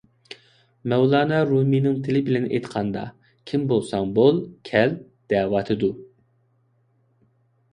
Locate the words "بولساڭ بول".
3.73-4.41